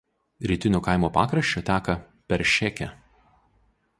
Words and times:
Rytiniu 0.51 0.79
kaimo 0.87 1.09
pakraščiu 1.17 1.63
teka 1.69 1.97
Peršėkė. 2.33 2.91